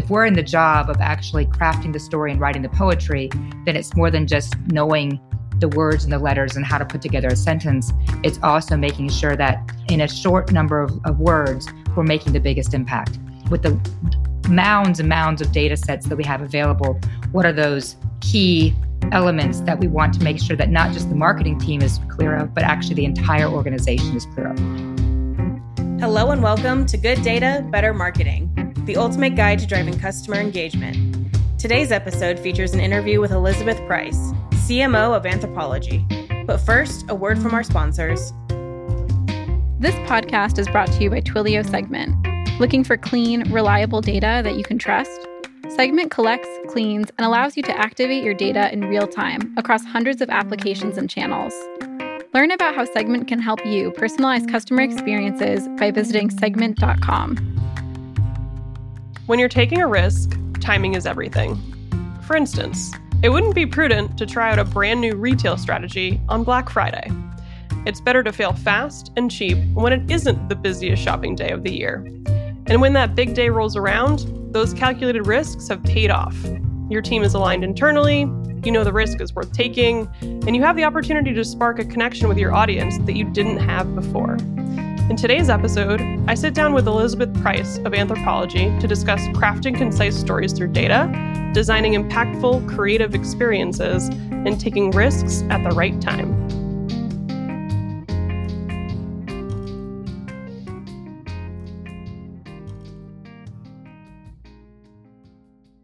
[0.00, 3.28] if we're in the job of actually crafting the story and writing the poetry,
[3.66, 5.20] then it's more than just knowing
[5.58, 7.92] the words and the letters and how to put together a sentence.
[8.24, 12.40] It's also making sure that in a short number of, of words, we're making the
[12.40, 13.18] biggest impact.
[13.50, 13.78] With the
[14.48, 16.98] mounds and mounds of data sets that we have available,
[17.32, 18.74] what are those key
[19.12, 22.36] elements that we want to make sure that not just the marketing team is clear
[22.36, 24.58] of, but actually the entire organization is clear of?
[26.00, 31.36] Hello and welcome to Good Data, Better Marketing, the ultimate guide to driving customer engagement.
[31.58, 34.16] Today's episode features an interview with Elizabeth Preis,
[34.66, 36.06] CMO of Anthropologie.
[36.46, 38.32] But first, a word from our sponsors.
[39.78, 42.16] This podcast is brought to you by Twilio Segment.
[42.58, 45.10] Looking for clean, reliable data that you can trust?
[45.68, 50.20] Segment collects, cleans, and allows you to activate your data in real time across hundreds
[50.20, 51.54] of applications and channels.
[52.32, 57.36] Learn about how Segment can help you personalize customer experiences by visiting segment.com.
[59.26, 61.58] When you're taking a risk, timing is everything.
[62.22, 66.42] For instance, it wouldn't be prudent to try out a brand new retail strategy on
[66.42, 67.10] Black Friday.
[67.86, 71.62] It's better to fail fast and cheap when it isn't the busiest shopping day of
[71.62, 72.04] the year.
[72.66, 76.36] And when that big day rolls around, those calculated risks have paid off.
[76.88, 78.20] Your team is aligned internally,
[78.64, 81.84] you know the risk is worth taking, and you have the opportunity to spark a
[81.84, 84.36] connection with your audience that you didn't have before.
[85.10, 90.16] In today's episode, I sit down with Elizabeth Preis of Anthropologie to discuss crafting concise
[90.16, 91.10] stories through data,
[91.52, 96.59] designing impactful, creative experiences, and taking risks at the right time.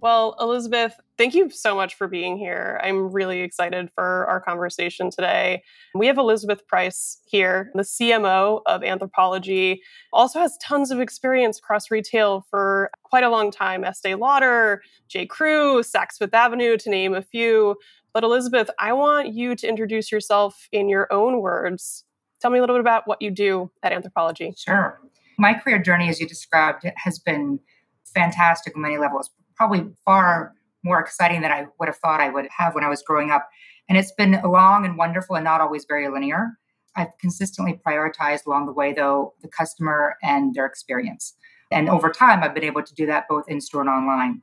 [0.07, 2.81] Well, Elizabeth, thank you so much for being here.
[2.81, 5.65] I'm really excited for our conversation today.
[5.97, 9.79] We have Elizabeth Preis here, the CMO of Anthropologie,
[10.13, 13.83] also has tons of experience across retail for quite a long time.
[13.83, 15.27] Estee Lauder, J.
[15.27, 17.75] Crew, Saks Fifth Avenue, to name a few.
[18.15, 22.05] But Elizabeth, I want you to introduce yourself in your own words.
[22.41, 24.57] Tell me a little bit about what you do at Anthropologie.
[24.57, 25.01] Sure.
[25.37, 27.59] My career journey, as you described, has been
[28.15, 30.53] fantastic on many levels probably far
[30.85, 33.49] more exciting than I would have thought I would have when I was growing up.
[33.89, 36.53] And it's been long and wonderful and not always very linear.
[36.97, 41.35] I've consistently prioritized along the way, though, the customer and their experience.
[41.71, 44.43] And over time, I've been able to do that both in store and online.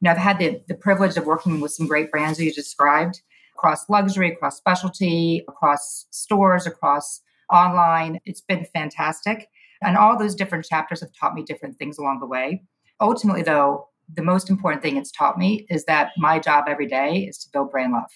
[0.00, 3.22] Now, I've had the, the privilege of working with some great brands that you described
[3.56, 7.20] across luxury, across specialty, across stores, across
[7.52, 8.20] online.
[8.26, 9.48] It's been fantastic.
[9.82, 12.64] And all those different chapters have taught me different things along the way.
[13.00, 17.26] Ultimately, though, the most important thing it's taught me is that my job every day
[17.28, 18.10] is to build brand love.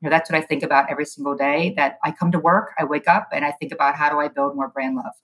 [0.00, 1.74] You know, that's what I think about every single day.
[1.76, 4.28] That I come to work, I wake up, and I think about how do I
[4.28, 5.14] build more brand love,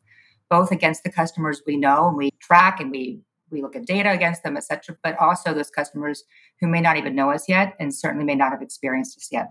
[0.51, 3.21] both against the customers we know and we track and we
[3.51, 6.25] we look at data against them, et cetera, but also those customers
[6.61, 9.49] who may not even know us yet and certainly may not have experienced us yet.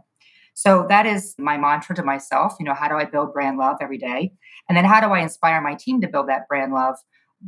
[0.56, 2.56] So that is my mantra to myself.
[2.60, 4.34] You know, how do I build brand love every day?
[4.68, 6.96] And then how do I inspire my team to build that brand love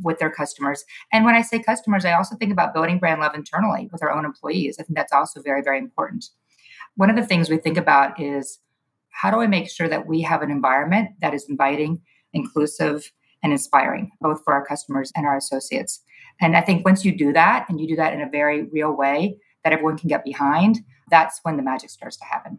[0.02, 0.84] with their customers.
[1.12, 4.10] And when I say customers, I also think about building brand love internally with our
[4.10, 4.76] own employees.
[4.78, 6.26] I think that's also very, very important.
[6.96, 8.58] One of the things we think about is
[9.10, 12.00] how do I make sure that we have an environment that is inviting,
[12.32, 13.10] inclusive,
[13.42, 16.00] and inspiring, both for our customers and our associates.
[16.40, 18.92] And I think once you do that, and you do that in a very real
[18.92, 20.80] way that everyone can get behind,
[21.10, 22.58] that's when the magic starts to happen.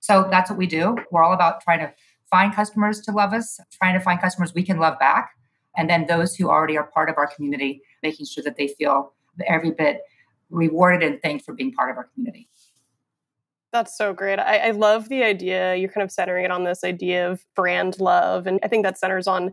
[0.00, 0.96] So that's what we do.
[1.10, 1.92] We're all about trying to
[2.30, 5.30] find customers to love us, trying to find customers we can love back,
[5.76, 9.12] and then those who already are part of our community, making sure that they feel
[9.46, 10.00] every bit
[10.50, 12.48] rewarded and thanked for being part of our community.
[13.72, 14.38] That's so great.
[14.38, 15.74] I, I, love the idea.
[15.74, 18.46] You're kind of centering it on this idea of brand love.
[18.46, 19.52] And I think that centers on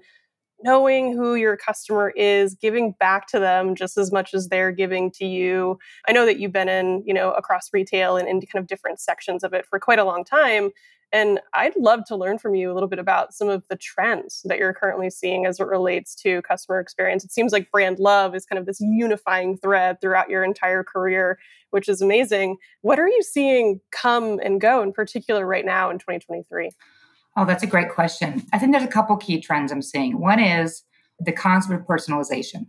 [0.61, 5.11] knowing who your customer is, giving back to them just as much as they're giving
[5.11, 5.77] to you.
[6.07, 9.01] I know that you've been in, you know, across retail and in kind of different
[9.01, 10.69] sections of it for quite a long time.
[11.13, 14.41] And I'd love to learn from you a little bit about some of the trends
[14.45, 17.23] that you're currently seeing as it relates to customer experience.
[17.23, 21.37] It seems like brand love is kind of this unifying thread throughout your entire career,
[21.69, 22.57] which is amazing.
[22.81, 26.71] What are you seeing come and go in particular right now in 2023?
[27.37, 28.41] Oh, that's a great question.
[28.51, 30.19] I think there's a couple key trends I'm seeing.
[30.19, 30.83] One is
[31.19, 32.65] the concept of personalization.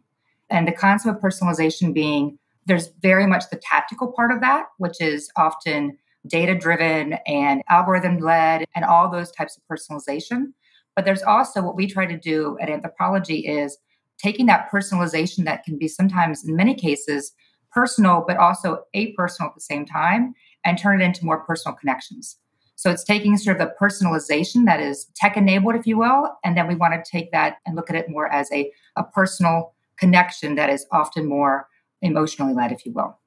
[0.51, 5.01] And the concept of personalization being there's very much the tactical part of that, which
[5.01, 10.53] is often data driven and algorithm led and all those types of personalization.
[10.97, 13.77] But there's also what we try to do at Anthropologie is
[14.19, 17.33] taking that personalization that can be sometimes, in many cases,
[17.73, 20.35] personal, but also apersonal at the same time,
[20.65, 22.39] and turn it into more personal connections.
[22.77, 26.57] So it's taking sort of a personalization that is tech enabled, if you will, and
[26.57, 29.75] then we want to take that and look at it more as a, a personal
[29.97, 31.69] connection that is often more
[32.03, 33.19] emotionally led, if you will.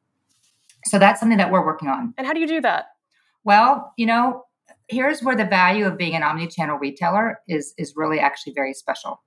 [0.87, 2.13] So that's something that we're working on.
[2.17, 2.85] And how do you do that?
[3.43, 4.43] Well, you know,
[4.87, 9.21] here's where the value of being an omni-channel retailer is is really actually very special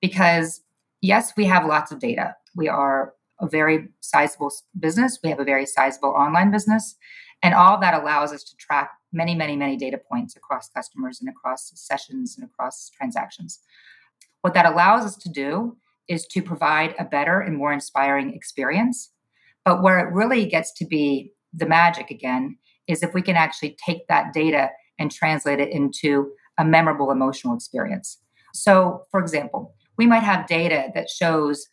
[0.00, 0.62] because
[1.02, 2.34] yes, we have lots of data.
[2.54, 5.18] We are a very sizable business.
[5.22, 6.96] We have a very sizable online business.
[7.42, 11.28] And all that allows us to track many, many, many data points across customers and
[11.28, 13.60] across sessions and across transactions.
[14.40, 15.76] What that allows us to do
[16.08, 19.10] is to provide a better and more inspiring experience.
[19.66, 23.76] But where it really gets to be the magic again is if we can actually
[23.84, 28.18] take that data and translate it into a memorable emotional experience.
[28.54, 31.66] So, for example, we might have data that shows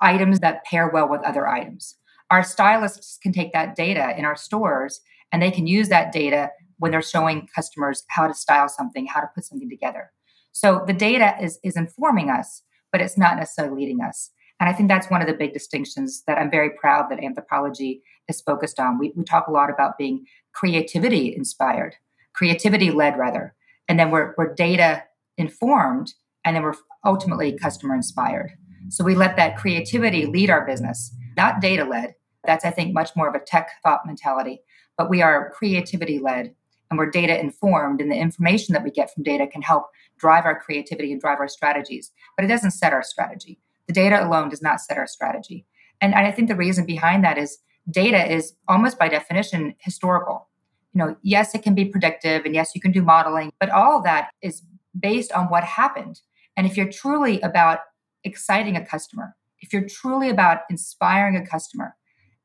[0.00, 1.96] items that pair well with other items.
[2.30, 5.00] Our stylists can take that data in our stores
[5.32, 9.20] and they can use that data when they're showing customers how to style something, how
[9.20, 10.10] to put something together.
[10.52, 14.30] So the data is, is informing us, but it's not necessarily leading us.
[14.60, 18.00] And I think that's one of the big distinctions that I'm very proud that Anthropologie
[18.28, 18.98] is focused on.
[18.98, 21.94] We, we talk a lot about being creativity inspired,
[22.34, 23.54] creativity led, rather.
[23.88, 25.04] And then we're, we're data
[25.36, 26.12] informed,
[26.44, 26.74] and then we're
[27.04, 28.52] ultimately customer inspired.
[28.88, 32.14] So we let that creativity lead our business, not data led.
[32.44, 34.60] That's, I think, much more of a tech thought mentality,
[34.96, 36.54] but we are creativity led
[36.90, 39.88] and we're data informed, and the information that we get from data can help
[40.18, 42.10] drive our creativity and drive our strategies.
[42.34, 43.60] But it doesn't set our strategy.
[43.88, 45.66] The data alone does not set our strategy.
[46.00, 47.58] And I think the reason behind that is
[47.90, 50.48] data is almost by definition historical.
[50.92, 53.98] You know, yes, it can be predictive, and yes, you can do modeling, but all
[53.98, 54.62] of that is
[54.98, 56.20] based on what happened.
[56.56, 57.80] And if you're truly about
[58.24, 61.94] exciting a customer, if you're truly about inspiring a customer,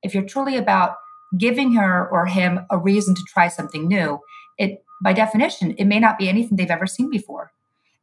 [0.02, 0.96] if you're truly about
[1.38, 4.20] giving her or him a reason to try something new,
[4.58, 7.52] it by definition, it may not be anything they've ever seen before.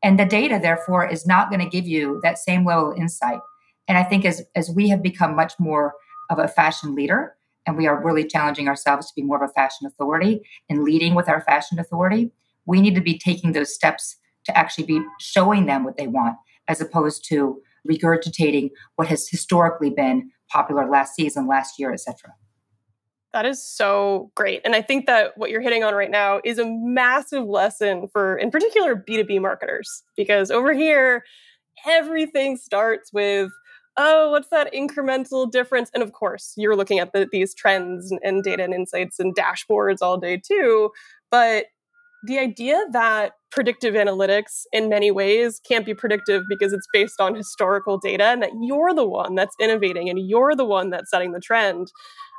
[0.03, 3.41] And the data, therefore, is not going to give you that same level of insight.
[3.87, 5.95] And I think as, as we have become much more
[6.31, 7.35] of a fashion leader,
[7.67, 11.15] and we are really challenging ourselves to be more of a fashion authority and leading
[11.15, 12.31] with our fashion authority,
[12.67, 16.37] we need to be taking those steps to actually be showing them what they want
[16.69, 22.33] as opposed to regurgitating what has historically been popular last season, last year, etc.
[23.33, 24.61] That is so great.
[24.65, 28.37] And I think that what you're hitting on right now is a massive lesson for,
[28.37, 31.25] in particular, B2B marketers, because over here,
[31.87, 33.51] everything starts with,
[33.97, 35.91] oh, what's that incremental difference?
[35.95, 39.35] And of course, you're looking at the, these trends and, and data and insights and
[39.35, 40.91] dashboards all day too.
[41.31, 41.67] But
[42.25, 47.35] the idea that predictive analytics in many ways can't be predictive because it's based on
[47.35, 51.33] historical data and that you're the one that's innovating and you're the one that's setting
[51.33, 51.91] the trend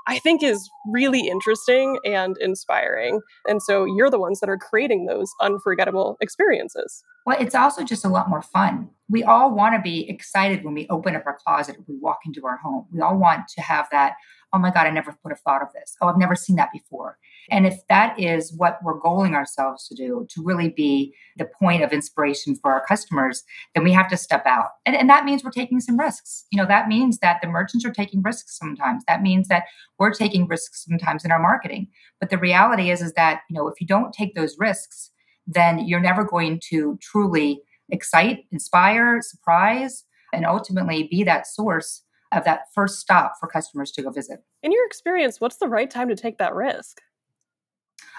[0.07, 3.21] I think is really interesting and inspiring.
[3.47, 7.03] And so you're the ones that are creating those unforgettable experiences.
[7.25, 8.89] Well, it's also just a lot more fun.
[9.09, 12.19] We all want to be excited when we open up our closet or we walk
[12.25, 12.87] into our home.
[12.91, 14.15] We all want to have that,
[14.53, 15.95] oh my God, I never would have thought of this.
[16.01, 17.17] Oh, I've never seen that before.
[17.49, 21.83] And if that is what we're goaling ourselves to do, to really be the point
[21.83, 23.43] of inspiration for our customers,
[23.73, 24.69] then we have to step out.
[24.85, 26.45] And, and that means we're taking some risks.
[26.51, 29.03] You know, that means that the merchants are taking risks sometimes.
[29.07, 29.63] That means that
[29.97, 31.87] we're taking risks sometimes in our marketing.
[32.19, 35.11] But the reality is, is that, you know, if you don't take those risks,
[35.47, 42.45] then you're never going to truly excite, inspire, surprise, and ultimately be that source of
[42.45, 44.39] that first stop for customers to go visit.
[44.63, 47.01] In your experience, what's the right time to take that risk?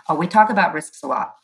[0.09, 1.35] Uh, we talk about risks a lot.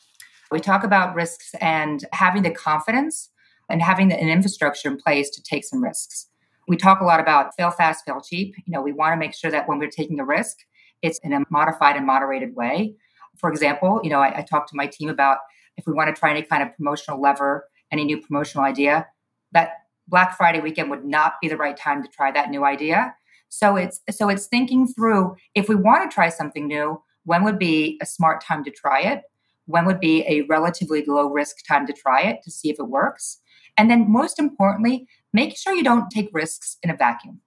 [0.51, 3.29] We talk about risks and having the confidence
[3.69, 6.27] and having an infrastructure in place to take some risks.
[6.67, 8.55] We talk a lot about fail fast, fail cheap.
[8.65, 10.57] You know, we want to make sure that when we're taking a risk,
[11.01, 12.95] it's in a modified and moderated way.
[13.37, 15.37] For example, you know, I, I talked to my team about
[15.77, 19.07] if we want to try any kind of promotional lever, any new promotional idea,
[19.51, 19.71] that
[20.07, 23.15] Black Friday weekend would not be the right time to try that new idea.
[23.49, 27.59] So it's so it's thinking through if we want to try something new, when would
[27.59, 29.23] be a smart time to try it?
[29.65, 32.87] When would be a relatively low risk time to try it to see if it
[32.87, 33.39] works?
[33.77, 37.39] And then, most importantly, make sure you don't take risks in a vacuum.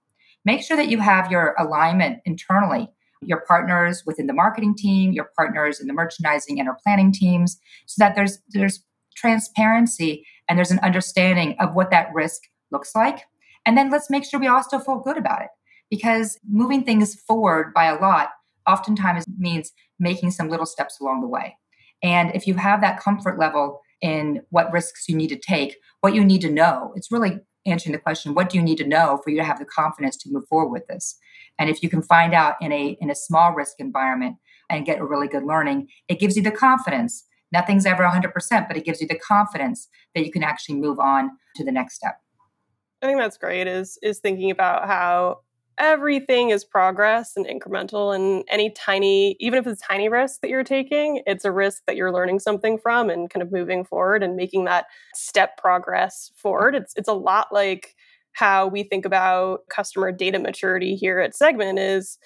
[0.45, 2.89] Make sure that you have your alignment internally,
[3.21, 7.59] your partners within the marketing team, your partners in the merchandising and our planning teams,
[7.85, 8.83] so that there's there's
[9.15, 13.25] transparency and there's an understanding of what that risk looks like.
[13.65, 15.49] And then let's make sure we still feel good about it
[15.89, 18.29] because moving things forward by a lot
[18.67, 21.57] oftentimes means making some little steps along the way.
[22.01, 26.13] And if you have that comfort level in what risks you need to take, what
[26.13, 29.19] you need to know, it's really answering the question, what do you need to know
[29.23, 31.17] for you to have the confidence to move forward with this?
[31.57, 34.37] And if you can find out in a in a small risk environment
[34.69, 37.25] and get a really good learning, it gives you the confidence.
[37.51, 41.29] Nothing's ever 100%, but it gives you the confidence that you can actually move on
[41.55, 42.15] to the next step.
[43.01, 45.41] I think that's great is is thinking about how
[45.77, 50.49] everything is progress and incremental and any tiny even if it's a tiny risk that
[50.49, 54.21] you're taking it's a risk that you're learning something from and kind of moving forward
[54.23, 56.75] and making that step progress forward.
[56.75, 57.95] It's it's a lot like
[58.33, 62.17] how we think about customer data maturity here at segment is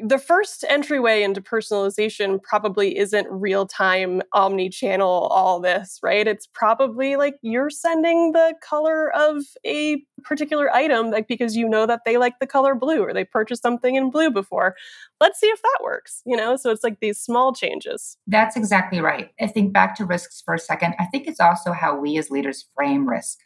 [0.00, 6.26] the first entryway into personalization probably isn't real time omni channel all this, right?
[6.26, 11.84] It's probably like you're sending the color of a particular item like because you know
[11.84, 14.76] that they like the color blue or they purchased something in blue before.
[15.20, 16.56] Let's see if that works, you know?
[16.56, 18.16] So it's like these small changes.
[18.26, 19.30] That's exactly right.
[19.40, 20.94] I think back to risks for a second.
[20.98, 23.40] I think it's also how we as leaders frame risk.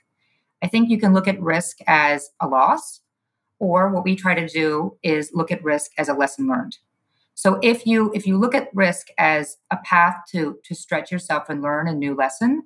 [0.63, 3.01] I think you can look at risk as a loss
[3.59, 6.77] or what we try to do is look at risk as a lesson learned.
[7.35, 11.49] So if you if you look at risk as a path to to stretch yourself
[11.49, 12.63] and learn a new lesson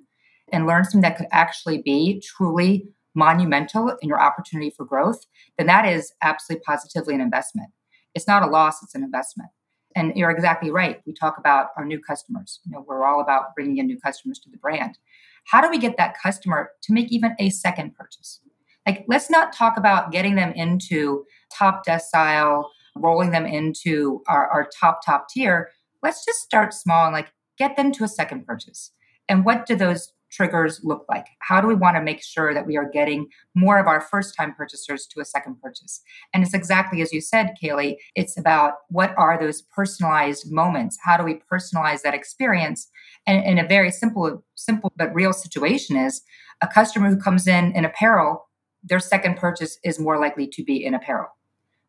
[0.51, 5.25] and learn something that could actually be truly monumental in your opportunity for growth
[5.57, 7.69] then that is absolutely positively an investment.
[8.15, 9.49] It's not a loss it's an investment.
[9.93, 11.01] And you're exactly right.
[11.05, 12.61] We talk about our new customers.
[12.63, 14.97] You know we're all about bringing in new customers to the brand.
[15.45, 18.39] How do we get that customer to make even a second purchase
[18.85, 24.69] like, let's not talk about getting them into top decile, rolling them into our, our
[24.79, 25.69] top, top tier.
[26.01, 28.91] Let's just start small and like get them to a second purchase.
[29.29, 31.27] And what do those triggers look like?
[31.39, 34.35] How do we want to make sure that we are getting more of our first
[34.35, 36.01] time purchasers to a second purchase?
[36.33, 40.97] And it's exactly as you said, Kailey, it's about what are those personalized moments?
[41.03, 42.89] How do we personalize that experience?
[43.27, 46.21] And in a very simple, simple but real situation is
[46.61, 48.47] a customer who comes in in apparel
[48.83, 51.29] their second purchase is more likely to be in apparel.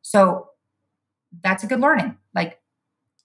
[0.02, 0.49] So
[1.42, 2.16] that's a good learning.
[2.34, 2.61] Like,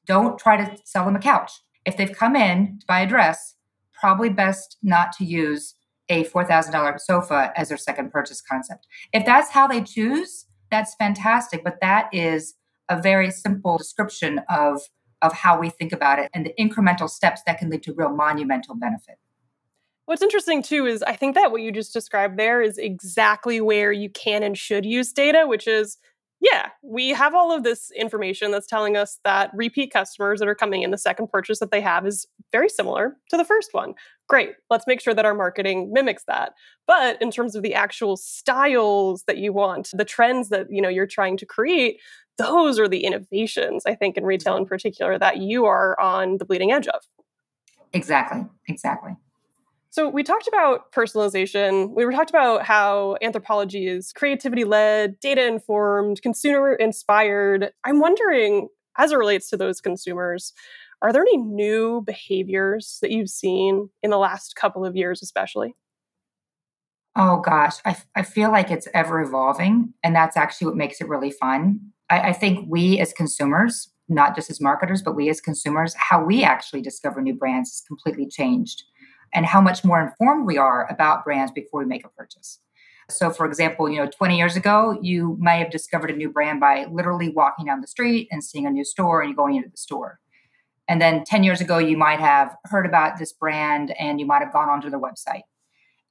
[0.06, 1.52] don't try to sell them a couch.
[1.86, 3.56] If they've come in to buy a dress,
[3.94, 5.76] probably best not to use
[6.10, 8.88] a $4,000 sofa as their second purchase concept.
[9.12, 11.64] If that's how they choose, that's fantastic.
[11.64, 12.56] But that is
[12.90, 14.82] a very simple description of,
[15.22, 18.16] of how we think about it and the incremental steps that can lead to real
[18.16, 19.18] monumental benefit.
[20.08, 23.92] What's interesting too is I think that what you just described there is exactly where
[23.92, 25.98] you can and should use data, which is
[26.40, 30.56] yeah, we have all of this information that's telling us that repeat customers that are
[30.56, 33.96] coming in the second purchase that they have is very similar to the first one.
[34.30, 34.52] Great.
[34.70, 36.54] Let's make sure that our marketing mimics that.
[36.86, 40.90] But in terms of the actual styles that you want, the trends that, you know,
[40.90, 42.00] you're trying to create,
[42.38, 46.46] those are the innovations I think in retail in particular that you are on the
[46.46, 47.02] bleeding edge of.
[47.94, 48.46] Exactly.
[48.68, 49.18] Exactly.
[49.90, 51.96] So we talked about personalization.
[51.96, 57.72] We were talked about how Anthropologie is creativity led, data informed, consumer inspired.
[57.84, 58.68] I'm wondering,
[58.98, 60.54] as it relates to those consumers,
[61.02, 65.76] are there any new behaviors that you've seen in the last couple of years, especially?
[67.16, 69.94] Oh gosh, I, I feel like it's ever evolving.
[70.04, 71.80] And that's actually what makes it really fun.
[72.10, 76.24] I, I think we as consumers, not just as marketers, but we as consumers, how
[76.24, 78.84] we actually discover new brands has completely changed
[79.38, 82.60] and how much more informed we are about brands before we make a purchase.
[83.08, 86.60] So, for example, you know, 20 years ago, you may have discovered a new brand
[86.60, 89.78] by literally walking down the street and seeing a new store and going into the
[89.78, 90.20] store.
[90.88, 94.42] And then 10 years ago, you might have heard about this brand and you might
[94.42, 95.44] have gone onto their website.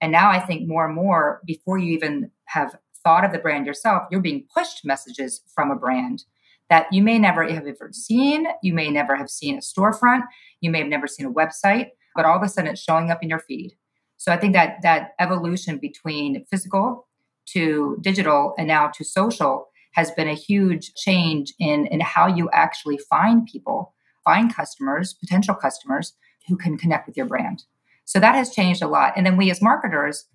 [0.00, 3.66] And now I think more and more, before you even have thought of the brand
[3.66, 6.22] yourself, you're being pushed messages from a brand
[6.70, 8.46] that you may never have ever seen.
[8.62, 10.22] You may never have seen a storefront.
[10.60, 13.22] You may have never seen a website but all of a sudden it's showing up
[13.22, 13.76] in your feed.
[14.16, 17.06] So I think that that evolution between physical
[17.46, 22.50] to digital and now to social has been a huge change in in how you
[22.52, 23.94] actually find people,
[24.24, 26.14] find customers, potential customers
[26.48, 27.64] who can connect with your brand.
[28.04, 29.14] So that has changed a lot.
[29.16, 30.26] And then we as marketers,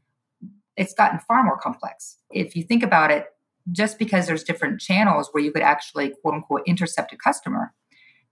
[0.77, 2.17] it's gotten far more complex.
[2.29, 3.27] If you think about it,
[3.71, 7.73] just because there's different channels where you could actually quote unquote intercept a customer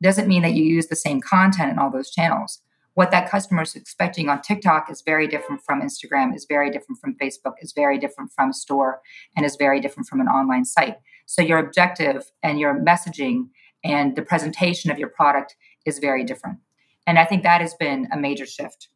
[0.01, 2.61] doesn't mean that you use the same content in all those channels
[2.99, 6.99] what that customer is expecting on TikTok is very different from Instagram, is very different
[6.99, 8.99] from Facebook, is very different from store,
[9.37, 10.97] and is very different from an online site.
[11.25, 13.51] So your objective and your messaging
[13.85, 16.59] and the presentation of your product is very different.
[17.07, 18.89] And I think that has been a major shift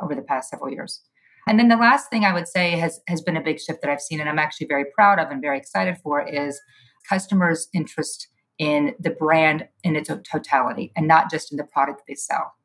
[0.00, 1.02] over the past several years.
[1.46, 3.90] And then the last thing I would say has, has been a big shift that
[3.90, 6.58] I've seen, and I'm actually very proud of and very excited for, is
[7.06, 12.14] customers' interest in the brand in its totality and not just in the product they
[12.14, 12.55] sell.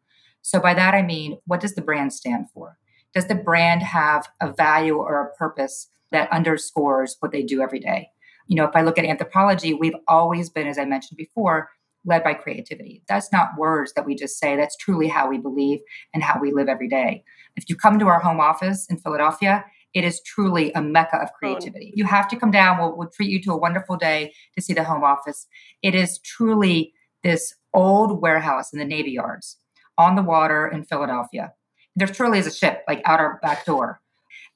[0.42, 2.78] So by that I mean, what does the brand stand for?
[3.14, 7.80] Does the brand have a value or a purpose that underscores what they do every
[7.80, 8.10] day?
[8.48, 11.70] You know, if I look at Anthropologie, we've always been, as I mentioned before,
[12.06, 13.04] led by creativity.
[13.08, 15.80] That's not words that we just say, that's truly how we believe
[16.14, 17.24] and how we live every day.
[17.56, 21.34] If you come to our home office in Philadelphia, it is truly a mecca of
[21.34, 21.94] creativity.
[21.96, 22.80] You have to come down.
[22.80, 25.48] We'll, we'll treat you to a wonderful day to see the home office.
[25.82, 26.94] It is truly
[27.24, 29.58] this old warehouse in the Navy Yards
[30.02, 31.54] on the water in Philadelphia.
[31.96, 34.02] There truly is a ship like out our back door.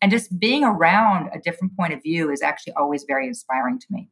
[0.01, 3.85] And just being around a different point of view is actually always very inspiring to
[3.89, 4.09] me.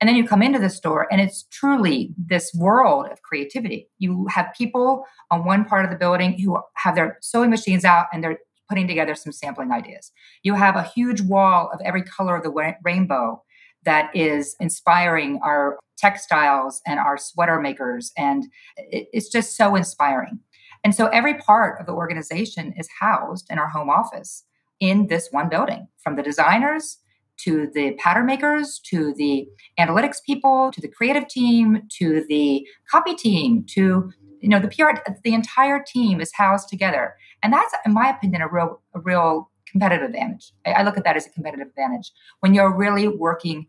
[0.00, 3.88] And then you come into the store and it's truly this world of creativity.
[3.98, 8.06] You have people on one part of the building who have their sewing machines out
[8.12, 8.38] and they're
[8.68, 10.12] putting together some sampling ideas.
[10.42, 13.42] You have a huge wall of every color of the rainbow
[13.84, 18.12] that is inspiring our textiles and our sweater makers.
[18.16, 18.44] And
[18.76, 20.40] it's just so inspiring.
[20.84, 24.44] And so every part of the organization is housed in our home office
[24.80, 26.98] in this one building from the designers
[27.36, 29.48] to the pattern makers to the
[29.78, 35.00] analytics people to the creative team to the copy team to you know the PR
[35.24, 37.14] the entire team is housed together.
[37.42, 40.52] And that's in my opinion a real a real competitive advantage.
[40.66, 42.12] I, I look at that as a competitive advantage.
[42.40, 43.66] When you're really working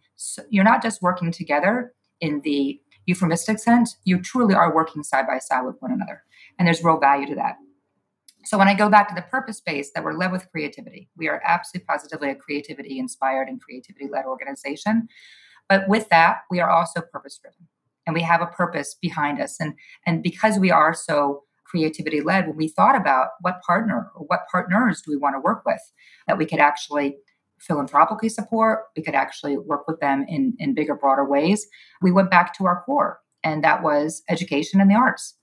[0.49, 5.37] you're not just working together in the euphemistic sense you truly are working side by
[5.37, 6.23] side with one another
[6.57, 7.55] and there's real value to that
[8.45, 11.27] so when I go back to the purpose space, that we're led with creativity, we
[11.27, 15.07] are absolutely positively a creativity inspired and creativity led organization.
[15.67, 17.67] But with that, we are also purpose driven
[18.05, 19.57] and we have a purpose behind us.
[19.59, 19.73] And,
[20.05, 24.41] and because we are so creativity led, when we thought about what partner or what
[24.51, 25.81] partners do we want to work with
[26.27, 27.17] that we could actually
[27.59, 31.65] philanthropically support, we could actually work with them in, in bigger, broader ways,
[32.01, 35.35] we went back to our core, and that was education and the arts.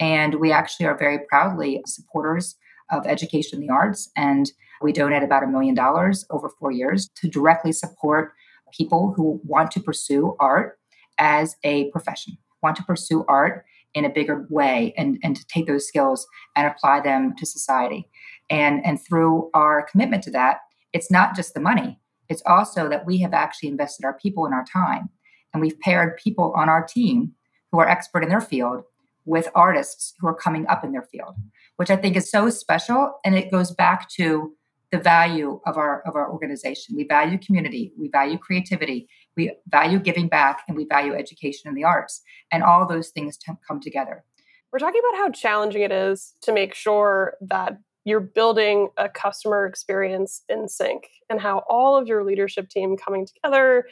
[0.00, 2.56] And we actually are very proudly supporters
[2.90, 4.10] of education in the arts.
[4.16, 4.50] And
[4.80, 8.32] we donate about a million dollars over four years to directly support
[8.72, 10.78] people who want to pursue art
[11.18, 13.64] as a profession, want to pursue art
[13.94, 18.08] in a bigger way and, and to take those skills and apply them to society.
[18.50, 20.58] And, and through our commitment to that,
[20.92, 24.54] it's not just the money, it's also that we have actually invested our people and
[24.54, 25.08] our time.
[25.52, 27.32] And we've paired people on our team
[27.72, 28.84] who are expert in their field
[29.28, 31.34] with artists who are coming up in their field,
[31.76, 33.20] which I think is so special.
[33.24, 34.54] And it goes back to
[34.90, 36.96] the value of our of our organization.
[36.96, 41.76] We value community, we value creativity, we value giving back, and we value education and
[41.76, 42.22] the arts.
[42.50, 44.24] And all those things t- come together.
[44.72, 49.66] We're talking about how challenging it is to make sure that you're building a customer
[49.66, 53.84] experience in sync and how all of your leadership team coming together in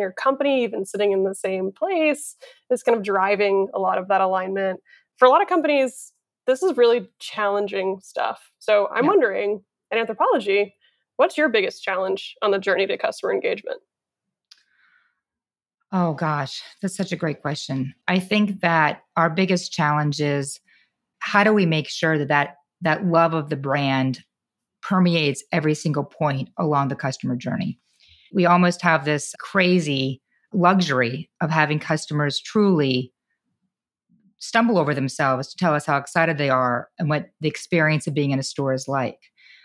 [0.00, 2.36] your company, even sitting in the same place,
[2.70, 4.80] is kind of driving a lot of that alignment.
[5.16, 6.12] For a lot of companies,
[6.46, 8.50] this is really challenging stuff.
[8.58, 9.10] So I'm yeah.
[9.10, 10.72] wondering, in Anthropologie,
[11.16, 13.80] what's your biggest challenge on the journey to customer engagement?
[15.92, 17.94] Oh gosh, that's such a great question.
[18.08, 20.58] I think that our biggest challenge is
[21.20, 24.24] how do we make sure that that, that love of the brand
[24.82, 27.78] permeates every single point along the customer journey?
[28.34, 30.20] We almost have this crazy
[30.52, 33.12] luxury of having customers truly
[34.38, 38.12] stumble over themselves to tell us how excited they are and what the experience of
[38.12, 39.18] being in a store is like.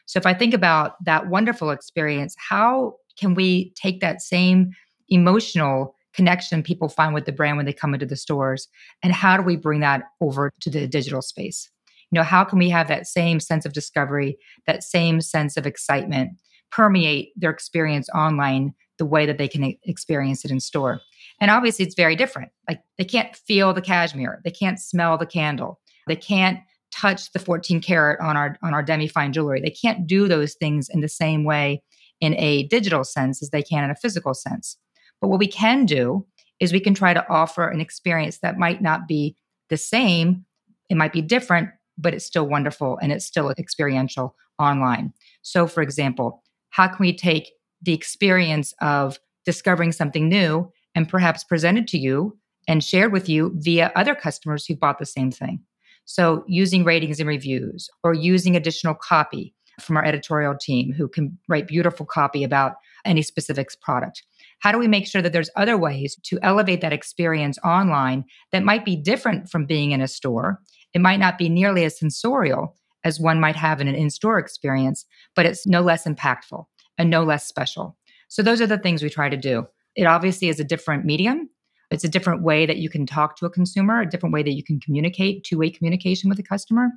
[0.06, 4.72] So, if I think about that wonderful experience, how can we take that same
[5.10, 8.68] emotional connection people find with the brand when they come into the stores
[9.04, 11.70] and how do we bring that over to the digital space?
[12.12, 15.68] You know, how can we have that same sense of discovery, that same sense of
[15.68, 16.32] excitement
[16.72, 21.02] permeate their experience online the way that they can experience it in store.
[21.40, 22.52] And obviously, it's very different.
[22.68, 26.60] Like they can't feel the cashmere, they can't smell the candle, they can't
[26.92, 29.62] touch the 14 karat on our on our demi fine jewelry.
[29.62, 31.82] They can't do those things in the same way
[32.20, 34.78] in a digital sense as they can in a physical sense.
[35.22, 36.26] But what we can do
[36.60, 39.36] is we can try to offer an experience that might not be
[39.70, 40.46] the same,
[40.90, 45.14] it might be different, but it's still wonderful and it's still experiential online.
[45.42, 47.52] So, for example, how can we take
[47.82, 53.54] the experience of discovering something new and perhaps presented to you and shared with you
[53.56, 55.62] via other customers who bought the same thing?
[56.06, 61.38] So, using ratings and reviews or using additional copy from our editorial team who can
[61.48, 64.24] write beautiful copy about any specific product.
[64.60, 68.64] How do we make sure that there's other ways to elevate that experience online that
[68.64, 70.60] might be different from being in a store?
[70.94, 74.40] It might not be nearly as sensorial, as one might have in an in store
[74.40, 76.66] experience, but it's no less impactful
[76.98, 77.98] and no less special.
[78.28, 79.66] So, those are the things we try to do.
[79.96, 81.50] It obviously is a different medium.
[81.92, 84.54] It's a different way that you can talk to a consumer, a different way that
[84.54, 86.90] you can communicate, two way communication with a customer.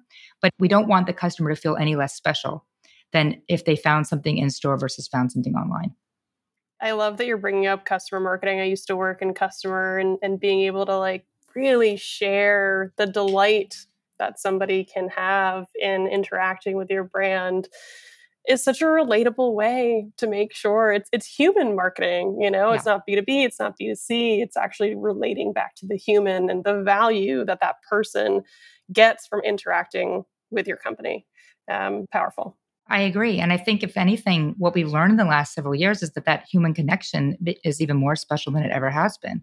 [0.42, 2.66] But we don't want the customer to feel any less special
[3.12, 5.94] than if they found something in store versus found something online.
[6.80, 8.60] I love that you're bringing up customer marketing.
[8.60, 13.06] I used to work in customer and, and being able to like really share the
[13.06, 13.86] delight
[14.22, 17.68] that somebody can have in interacting with your brand
[18.48, 22.76] is such a relatable way to make sure it's it's human marketing you know yeah.
[22.76, 26.82] it's not b2b it's not b2c it's actually relating back to the human and the
[26.82, 28.42] value that that person
[28.92, 31.26] gets from interacting with your company
[31.70, 32.56] um, powerful
[32.88, 33.38] I agree.
[33.38, 36.26] And I think, if anything, what we've learned in the last several years is that
[36.26, 39.40] that human connection is even more special than it ever has been.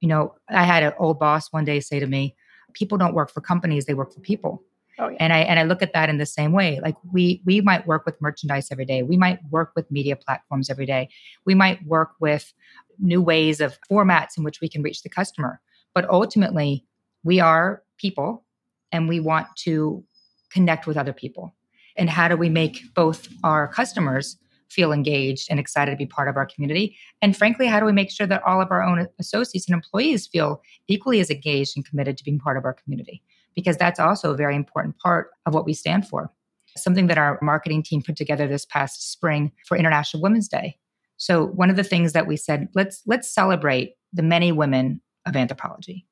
[0.00, 2.34] You know, I had an old boss one day say to me,
[2.74, 4.62] people don't work for companies, they work for people.
[4.98, 5.16] Oh, yeah.
[5.20, 6.78] And I and I look at that in the same way.
[6.82, 9.02] Like we we might work with merchandise every day.
[9.02, 11.08] We might work with media platforms every day.
[11.46, 12.52] We might work with
[12.98, 15.60] new ways of formats in which we can reach the customer.
[15.94, 16.84] But ultimately,
[17.24, 18.44] we are people
[18.90, 20.04] and we want to
[20.50, 21.54] connect with other people.
[21.96, 24.36] And how do we make both our customers
[24.72, 26.96] feel engaged and excited to be part of our community?
[27.20, 30.26] And frankly, how do we make sure that all of our own associates and employees
[30.26, 33.22] feel equally as engaged and committed to being part of our community?
[33.54, 36.32] Because that's also a very important part of what we stand for.
[36.76, 40.78] Something that our marketing team put together this past spring for International Women's Day.
[41.18, 45.34] So one of the things that we said, let's let's celebrate the many women of
[45.34, 46.04] Anthropologie.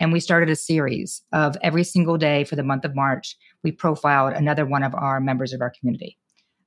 [0.00, 3.70] And we started a series of every single day for the month of March, we
[3.70, 6.18] profiled another one of our members of our community.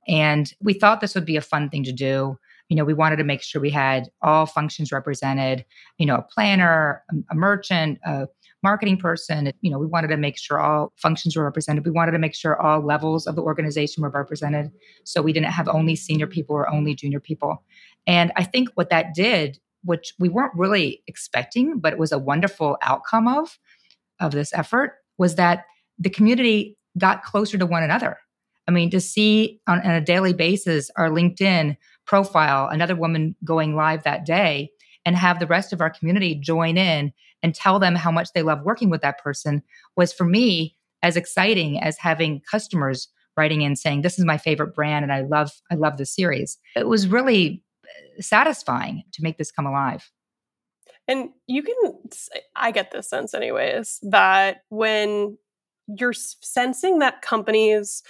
[0.08, 2.38] And we thought this would be a fun thing to do.
[2.68, 5.64] You know, we wanted to make sure we had all functions represented,
[5.98, 8.28] you know, a planner, a, merchant, a
[8.62, 9.52] marketing person.
[9.62, 11.84] You know, we wanted to make sure all functions were represented.
[11.86, 14.70] We wanted to make sure all levels of the organization were represented.
[15.04, 17.62] So we didn't have only senior people or only junior people.
[18.06, 22.18] And I think what that did which we weren't really expecting, but it was a
[22.18, 23.58] wonderful outcome of
[24.20, 25.64] of this effort, was that
[25.98, 28.18] the community got closer to one another.
[28.68, 31.76] I mean, to see on, on a daily basis our LinkedIn
[32.06, 34.70] profile, another woman going live that day,
[35.04, 38.42] and have the rest of our community join in and tell them how much they
[38.42, 39.62] love working with that person
[39.96, 44.74] was for me as exciting as having customers writing in saying this is my favorite
[44.74, 46.58] brand and I love I love the series.
[46.76, 50.10] It was really uh, satisfying to make this come alive.
[51.06, 51.74] And you can,
[52.54, 55.38] I get this sense, anyways, that when
[55.86, 58.02] you're sensing that companies,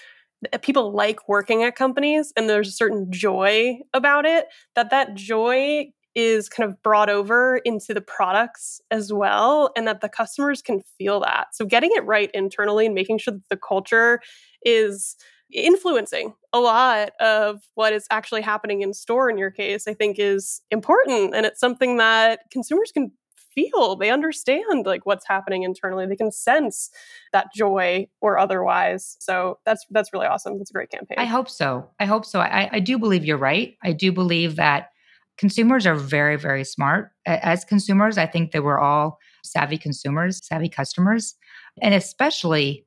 [0.52, 5.14] Uh, people like working at companies and there's a certain joy about it, that that
[5.14, 10.62] joy is kind of brought over into the products as well and that the customers
[10.62, 11.54] can feel that.
[11.54, 14.20] So getting it right internally and making sure that the culture
[14.64, 15.16] is
[15.52, 20.18] influencing a lot of what is actually happening in store in your case i think
[20.18, 23.10] is important and it's something that consumers can
[23.66, 26.90] feel they understand like what's happening internally they can sense
[27.32, 31.48] that joy or otherwise so that's that's really awesome that's a great campaign i hope
[31.48, 34.90] so i hope so i, I do believe you're right i do believe that
[35.36, 40.68] consumers are very very smart as consumers i think that we're all savvy consumers savvy
[40.68, 41.34] customers
[41.80, 42.84] and especially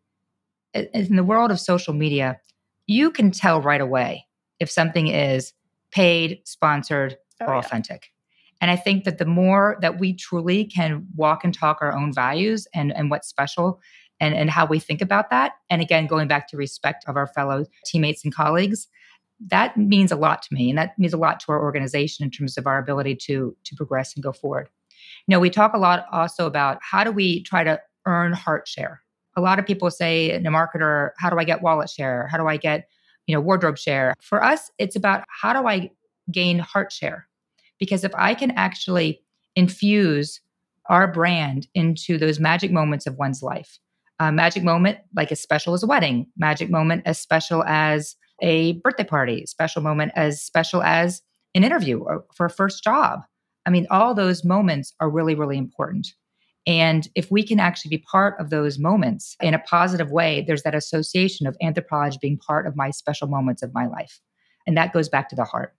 [0.73, 2.39] in the world of social media
[2.87, 4.25] you can tell right away
[4.59, 5.53] if something is
[5.91, 7.59] paid, sponsored, oh, or yeah.
[7.59, 8.11] authentic.
[8.61, 12.13] And I think that the more that we truly can walk and talk our own
[12.13, 13.81] values and, and what's special
[14.19, 17.27] and, and how we think about that, and again, going back to respect of our
[17.27, 18.87] fellow teammates and colleagues,
[19.47, 20.69] that means a lot to me.
[20.69, 23.75] And that means a lot to our organization in terms of our ability to, to
[23.75, 24.69] progress and go forward.
[25.27, 28.67] You know, we talk a lot also about how do we try to earn heart
[28.67, 29.01] share
[29.35, 32.27] a lot of people say in a marketer, how do I get wallet share?
[32.27, 32.87] How do I get,
[33.27, 34.13] you know, wardrobe share?
[34.21, 35.91] For us, it's about how do I
[36.31, 37.27] gain heart share?
[37.81, 39.21] Because if I can actually
[39.55, 40.39] infuse
[40.85, 43.79] our brand into those magic moments of one's life,
[44.19, 48.73] a magic moment like as special as a wedding, magic moment as special as a
[48.83, 51.23] birthday party, special moment as special as
[51.55, 53.21] an interview or for a first job.
[53.65, 56.07] I mean, all those moments are really, really important.
[56.67, 60.61] And if we can actually be part of those moments in a positive way, there's
[60.63, 64.19] that association of Anthropologie being part of my special moments of my life.
[64.67, 65.73] And that goes back to the heart.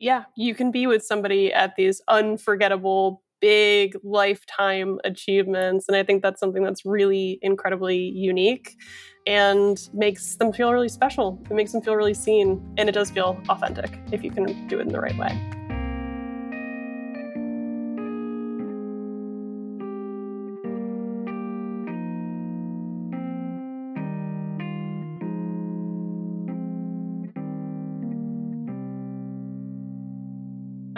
[0.00, 5.86] Yeah, you can be with somebody at these unforgettable, big lifetime achievements.
[5.88, 8.76] And I think that's something that's really incredibly unique
[9.26, 11.38] and makes them feel really special.
[11.50, 12.74] It makes them feel really seen.
[12.78, 15.59] And it does feel authentic if you can do it in the right way.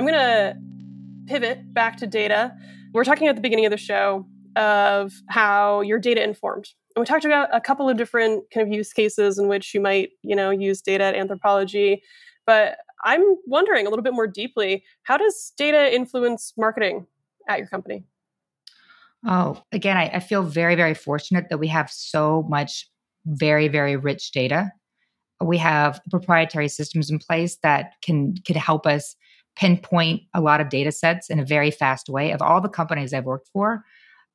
[0.03, 0.57] I'm going to
[1.29, 2.53] pivot back to data.
[2.93, 6.67] We're talking at the beginning of the show of how you're data informed.
[6.97, 9.81] And we talked about a couple of different kind of use cases in which you
[9.81, 12.01] might, you know, use data at Anthropologie.
[12.47, 17.07] But I'm wondering a little bit more deeply, how does data influence marketing
[17.49, 18.05] at your company?
[19.25, 22.91] Oh, again, I, I feel very, very fortunate that we have so much
[23.25, 24.73] very, very rich data
[25.41, 29.15] We have proprietary systems in place that can could help us
[29.57, 32.33] pinpoint a lot of data sets in a very fast way.
[32.33, 33.85] Of all the companies I've worked for,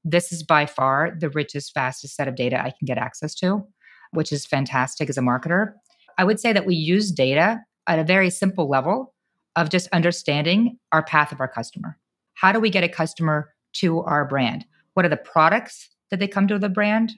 [0.04, 3.66] this is by far the richest, fastest set of data I can get access to,
[4.12, 5.74] which is fantastic as a marketer.
[6.18, 9.14] I would say that we use data at a very simple level
[9.56, 11.98] of just understanding our path of our customer.
[12.36, 14.66] How do we get a customer to our brand?
[14.94, 17.14] What are the products that they come to the brand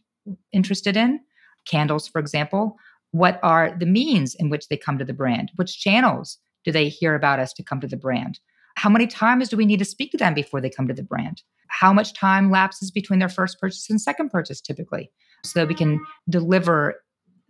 [0.51, 1.19] interested in?
[1.65, 2.77] Candles, for example.
[3.11, 5.51] What are the means in which they come to the brand?
[5.55, 6.37] Which channels
[6.69, 8.39] do they hear about us to come to the brand?
[8.75, 11.01] How many times do we need to speak to them before they come to the
[11.01, 11.41] brand?
[11.67, 15.11] How much time lapses between their first purchase and second purchase typically?
[15.43, 17.01] So that we can deliver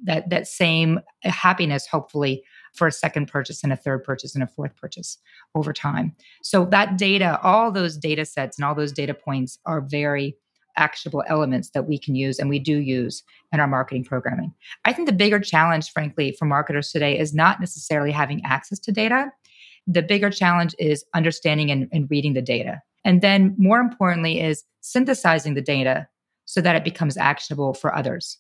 [0.06, 4.48] that that same happiness hopefully for a second purchase and a third purchase and a
[4.48, 5.18] fourth purchase
[5.54, 6.16] over time.
[6.42, 10.38] So that data, all those data sets and all those data points are very
[10.80, 14.54] actionable elements that we can use and we do use in our marketing programming.
[14.86, 18.92] I think the bigger challenge, frankly, for marketers today is not necessarily having access to
[18.92, 19.32] data.
[19.86, 22.82] The bigger challenge is understanding and, and reading the data.
[23.06, 26.08] And then, more importantly, is synthesizing the data
[26.46, 28.38] so that it becomes actionable for others.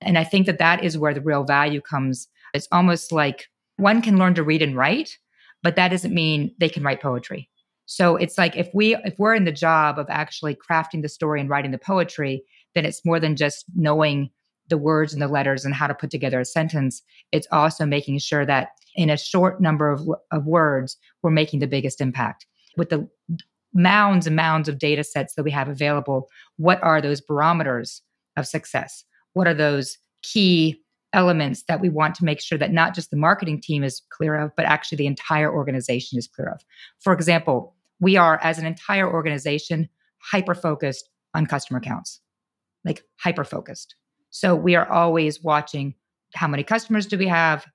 [0.00, 2.28] And I think that that is where the real value comes.
[2.54, 3.46] It's almost like
[3.76, 5.18] one can learn to read and write,
[5.62, 7.48] but that doesn't mean they can write poetry.
[7.90, 11.40] So it's like if we if we're in the job of actually crafting the story
[11.40, 14.28] and writing the poetry, then it's more than just knowing
[14.68, 17.02] the words and the letters and how to put together a sentence.
[17.32, 21.66] It's also making sure that in a short number of, of words, we're making the
[21.66, 22.46] biggest impact.
[22.76, 23.08] With the
[23.72, 28.02] mounds and mounds of data sets that we have available, what are those barometers
[28.36, 29.02] of success?
[29.32, 30.78] What are those key
[31.14, 34.36] elements that we want to make sure that not just the marketing team is clear
[34.36, 36.60] of, but actually the entire organization is clear of?
[37.00, 42.20] For example, we are as an entire organization hyper focused on customer counts.
[42.84, 43.94] Like hyper focused
[44.30, 45.94] so we are always watching
[46.34, 47.66] how many customers do we have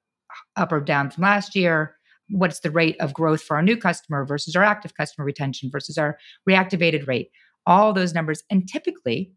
[0.55, 1.95] up or down from last year
[2.29, 5.97] what's the rate of growth for our new customer versus our active customer retention versus
[5.97, 6.17] our
[6.49, 7.29] reactivated rate
[7.65, 8.43] all those numbers.
[8.49, 9.31] And typically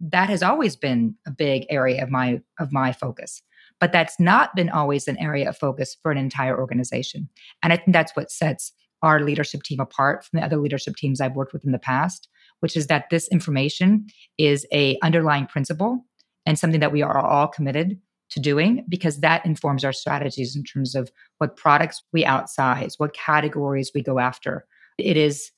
[0.00, 3.42] that has always been a big area of my of my focus.
[3.80, 7.28] But that's not been always an area of focus for an entire organization.
[7.62, 11.20] And i think that's what sets our leadership team apart from the other leadership teams
[11.20, 12.28] I've worked with in the past,
[12.60, 14.06] which is that this information
[14.38, 16.04] is a underlying principle
[16.46, 17.98] and something that we are all committed
[18.30, 23.14] to doing because that informs our strategies in terms of what products we outsize, what
[23.14, 24.66] categories we go after.
[24.98, 25.50] It is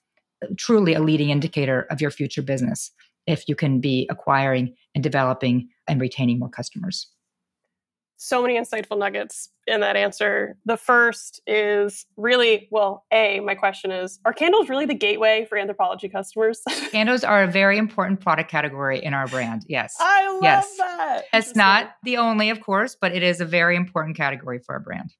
[0.56, 2.90] truly a leading indicator of your future business
[3.26, 7.08] if you can be acquiring and developing and retaining more customers
[8.22, 10.58] so many insightful nuggets in that answer.
[10.66, 15.56] The first is really, well, A, my question is Are candles really the gateway for
[15.56, 16.60] Anthropologie customers?
[16.90, 19.64] candles are a very important product category in our brand.
[19.68, 19.96] Yes.
[19.98, 20.76] I love yes.
[20.76, 21.22] that.
[21.32, 24.80] It's not the only, of course, but it is a very important category for our
[24.80, 25.14] brand.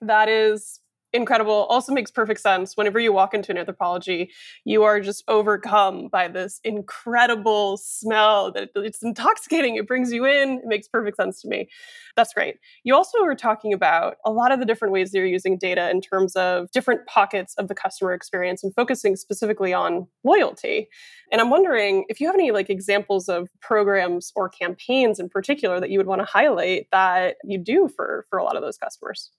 [0.00, 0.78] That is
[1.14, 2.76] incredible also makes perfect sense.
[2.76, 4.28] Whenever you walk into an Anthropologie
[4.64, 10.58] you are just overcome by this incredible smell that it's intoxicating it brings you in
[10.58, 11.68] it makes perfect sense to me.
[12.16, 12.56] That's great.
[12.84, 15.90] You also were talking about a lot of the different ways that you're using data
[15.90, 20.88] in terms of different pockets of the customer experience and focusing specifically on loyalty.
[21.32, 25.80] And i'm wondering if you have any like examples of programs or campaigns in particular
[25.80, 28.76] that you would want to highlight that you do for for a lot of those
[28.76, 29.30] customers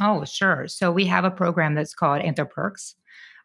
[0.00, 0.66] Oh, sure.
[0.66, 2.94] So we have a program that's called AnthroPerks,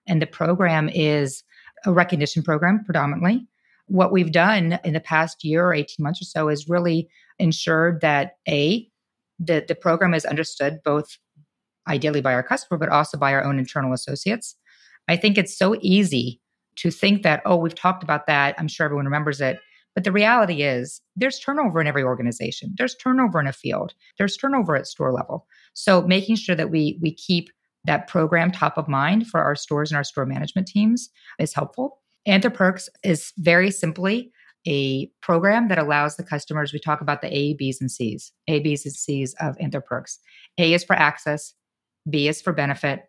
[0.07, 1.43] and the program is
[1.85, 3.47] a recognition program predominantly.
[3.87, 8.01] What we've done in the past year or 18 months or so is really ensured
[8.01, 8.89] that A,
[9.39, 11.17] the, the program is understood both
[11.87, 14.55] ideally by our customer, but also by our own internal associates.
[15.07, 16.41] I think it's so easy
[16.77, 18.55] to think that, oh, we've talked about that.
[18.57, 19.59] I'm sure everyone remembers it.
[19.93, 22.73] But the reality is, there's turnover in every organization.
[22.77, 23.93] There's turnover in a field.
[24.17, 25.47] There's turnover at store level.
[25.75, 27.51] So making sure that we we keep
[27.83, 31.09] that program top of mind for our stores and our store management teams
[31.39, 32.01] is helpful.
[32.27, 34.31] AnthroPerks is very simply
[34.67, 38.59] a program that allows the customers, we talk about the A, B's, and C's, A,
[38.61, 40.17] B's, and C's of AnthroPerks.
[40.57, 41.53] A is for access,
[42.09, 43.03] B is for benefit,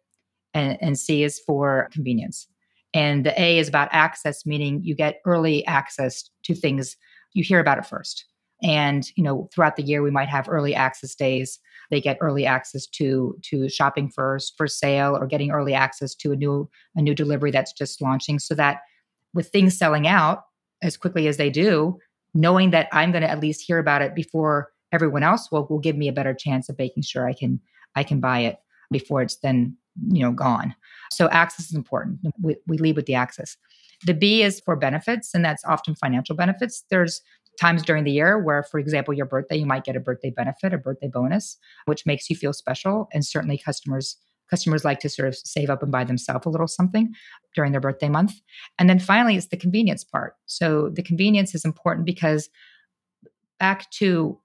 [0.53, 2.47] and, and C is for convenience.
[2.93, 6.97] And the A is about access, meaning you get early access to things,
[7.33, 8.27] you hear about it first.
[8.63, 11.59] And, you know, throughout the year, we might have early access days
[11.91, 16.33] they get early access to to shopping first for sale or getting early access to
[16.33, 18.39] a new a new delivery that's just launching.
[18.39, 18.81] So that
[19.35, 20.45] with things selling out
[20.83, 21.99] as quickly as they do
[22.35, 25.79] knowing that i'm going to at least hear about it before everyone else will will
[25.79, 27.59] give me a better chance of making sure i can
[27.95, 28.59] i can buy it
[28.91, 29.77] before it's then
[30.09, 30.75] you know gone.
[31.11, 32.19] So access is important.
[32.41, 33.57] We, we lead with the access.
[34.05, 36.85] The b is for benefits and that's often financial benefits.
[36.91, 37.23] There's
[37.59, 40.73] times during the year where, for example, your birthday, you might get a birthday benefit,
[40.73, 43.09] a birthday bonus, which makes you feel special.
[43.13, 44.17] And certainly customers
[44.49, 47.13] customers like to sort of save up and buy themselves a little something
[47.55, 48.41] during their birthday month.
[48.79, 50.35] And then finally, it's the convenience part.
[50.47, 52.49] So the convenience is important because
[53.59, 54.39] back to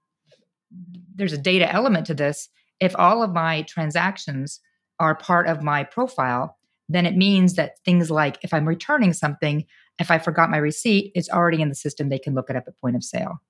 [1.14, 2.48] there's a data element to this.
[2.80, 4.58] If all of my transactions
[4.98, 6.56] are part of my profile,
[6.94, 9.64] then it means that things like if I'm returning something,
[9.98, 12.08] if I forgot my receipt, it's already in the system.
[12.08, 13.40] They can look it up at point of sale.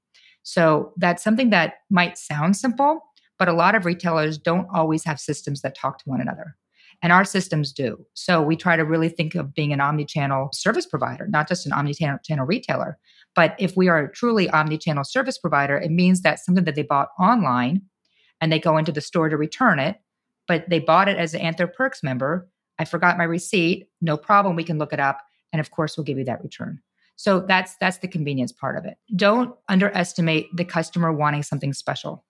[0.43, 3.01] So that's something that might sound simple,
[3.39, 6.57] but a lot of retailers don't always have systems that talk to one another.
[7.01, 8.05] And our systems do.
[8.15, 11.73] So we try to really think of being an omni-channel service provider, not just an
[11.73, 12.99] omni-channel retailer.
[13.35, 16.83] But if we are a truly omni-channel service provider, it means that something that they
[16.83, 17.83] bought online
[18.41, 19.97] and they go into the store to return it,
[20.47, 22.49] but they bought it as an Anthro Perks member.
[22.83, 23.89] I forgot my receipt.
[24.01, 24.57] No problem.
[24.57, 25.21] We can look it up.
[25.53, 26.81] And of course, we'll give you that return.
[27.15, 28.97] So that's that's the convenience part of it.
[29.15, 32.25] Don't underestimate the customer wanting something special.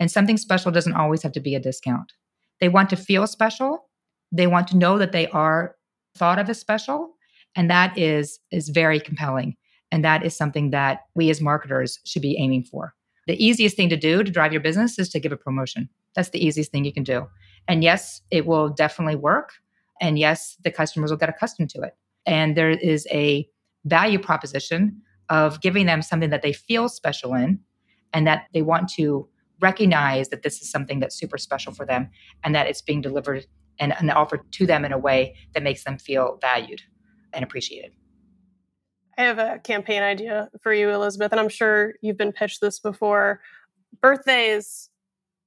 [0.00, 2.12] And something special doesn't always have to be a discount.
[2.60, 3.88] They want to feel special.
[4.32, 5.76] They want to know that they are
[6.16, 7.14] thought of as special.
[7.54, 9.56] And that is is very compelling.
[9.92, 12.94] And that is something that we as marketers should be aiming for.
[13.28, 15.88] The easiest thing to do to drive your business is to give a promotion.
[16.16, 17.28] That's the easiest thing you can do.
[17.68, 19.52] And yes, it will definitely work.
[20.00, 21.94] And yes, the customers will get accustomed to it.
[22.26, 23.48] And there is a
[23.84, 27.60] value proposition of giving them something that they feel special in
[28.12, 29.28] and that they want to
[29.60, 32.10] recognize that this is something that's super special for them
[32.44, 33.46] and that it's being delivered
[33.78, 36.82] and, and offered to them in a way that makes them feel valued
[37.32, 37.92] and appreciated.
[39.16, 42.80] I have a campaign idea for you, Elizabeth, and I'm sure you've been pitched this
[42.80, 43.40] before.
[44.00, 44.90] Birthdays,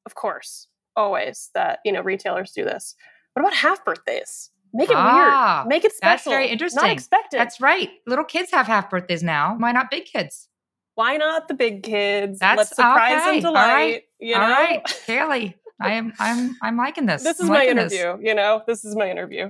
[0.06, 2.96] of course, always that you know retailers do this.
[3.36, 4.50] What about half birthdays?
[4.74, 5.68] Make it ah, weird.
[5.68, 6.12] Make it special.
[6.12, 6.82] That's very interesting.
[6.82, 7.38] Not expected.
[7.38, 7.90] That's right.
[8.08, 9.56] Little kids have half birthdays now.
[9.58, 10.48] Why not big kids?
[10.96, 12.40] Why not the big kids?
[12.40, 13.34] That's Let's surprise okay.
[13.34, 13.70] and delight.
[13.70, 14.04] All right.
[14.20, 14.42] You know?
[14.42, 14.84] All right.
[15.08, 17.24] Kailey, I am I'm I'm liking this.
[17.24, 18.20] This is my interview, this.
[18.22, 18.62] you know.
[18.66, 19.50] This is my interview.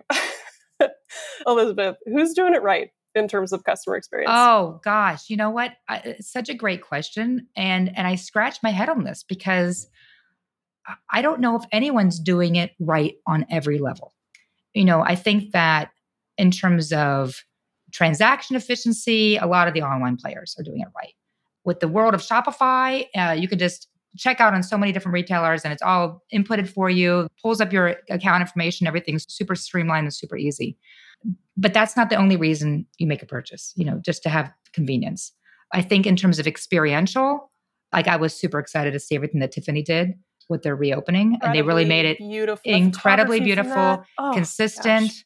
[1.47, 4.31] Elizabeth, who's doing it right in terms of customer experience?
[4.33, 5.73] Oh gosh, you know what?
[5.87, 9.87] I, it's such a great question and and I scratch my head on this because
[11.09, 14.13] I don't know if anyone's doing it right on every level
[14.75, 15.89] you know, I think that
[16.37, 17.43] in terms of
[17.91, 21.13] transaction efficiency, a lot of the online players are doing it right.
[21.63, 25.13] With the world of Shopify, uh, you can just check out on so many different
[25.13, 30.05] retailers and it's all inputted for you, pulls up your account information, everything's super streamlined
[30.05, 30.77] and super easy.
[31.57, 34.51] But that's not the only reason you make a purchase, you know, just to have
[34.73, 35.31] convenience.
[35.73, 37.49] I think in terms of experiential,
[37.93, 40.13] like I was super excited to see everything that Tiffany did
[40.49, 42.71] with their reopening incredibly and they really made it beautiful.
[42.71, 45.07] Incredibly beautiful oh, consistent.
[45.07, 45.25] Gosh.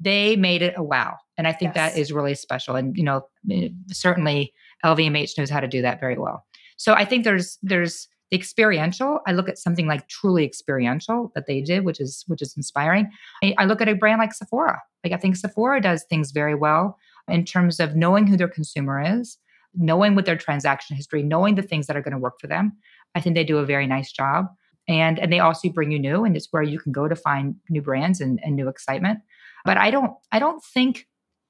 [0.00, 1.92] they made it a wow and i think yes.
[1.92, 4.52] that is really special and you know eh, certainly
[4.84, 6.44] lvmh knows how to do that very well.
[6.76, 9.18] So i think there's there's the experiential.
[9.26, 13.10] I look at something like truly experiential that they did which is which is inspiring.
[13.42, 14.80] I, I look at a brand like sephora.
[15.02, 19.02] Like i think sephora does things very well in terms of knowing who their consumer
[19.02, 19.38] is
[19.74, 22.72] knowing what their transaction history knowing the things that are going to work for them.
[23.14, 24.46] I think they do a very nice job
[24.90, 27.54] and and they also bring you new and it's where you can go to find
[27.70, 29.20] new brands and, and new excitement.
[29.64, 31.06] But i don't i don't think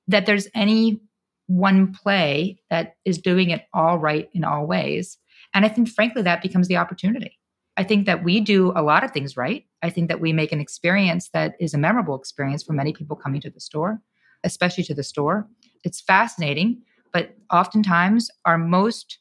[0.07, 1.01] that there's any
[1.47, 5.19] one play that is doing it all right in all ways.
[5.55, 7.39] And i think frankly that becomes the opportunity.
[7.77, 9.65] I think that we do a lot of things right.
[9.83, 13.17] I think that we make an experience that is a memorable experience for many people
[13.17, 14.01] coming to the store
[14.43, 15.47] especially to the store.
[15.85, 19.19] It's fascinating but oftentimes our most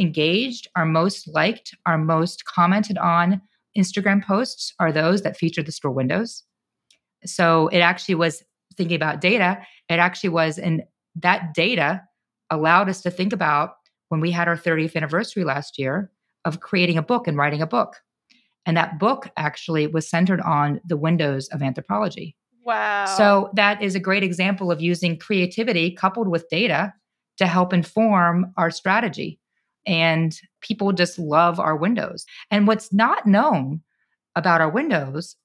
[0.00, 3.40] engaged, our most liked, our most commented on
[3.76, 6.42] Instagram posts are those that feature the store windows.
[7.24, 8.42] So it actually was
[8.76, 10.82] thinking about data, it actually was, and
[11.16, 12.02] that data
[12.50, 13.74] allowed us to think about
[14.08, 16.10] when we had our 30th anniversary last year
[16.44, 17.96] of creating a book and writing a book.
[18.66, 22.34] And that book actually was centered on the windows of Anthropologie.
[22.64, 23.06] Wow.
[23.06, 26.92] So that is a great example of using creativity coupled with data
[27.38, 29.39] to help inform our strategy
[29.86, 32.24] and people just love our windows.
[32.50, 33.82] And what's not known
[34.36, 35.36] about our windows,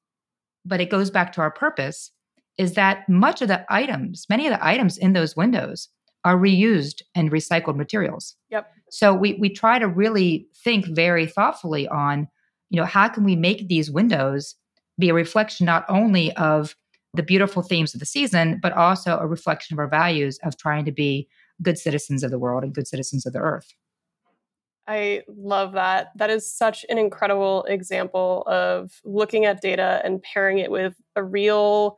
[0.65, 2.11] but it goes back to our purpose,
[2.57, 5.89] is that much of the items, many of the items in those windows
[6.23, 8.35] are reused and recycled materials.
[8.49, 8.71] Yep.
[8.89, 12.27] So we we try to really think very thoughtfully on,
[12.69, 14.55] you know, how can we make these windows
[14.97, 16.75] be a reflection not only of
[17.13, 20.85] the beautiful themes of the season, but also a reflection of our values of trying
[20.85, 21.27] to be
[21.61, 23.73] good citizens of the world and good citizens of the earth.
[24.87, 26.11] I love that.
[26.15, 31.23] That is such an incredible example of looking at data and pairing it with a
[31.23, 31.97] real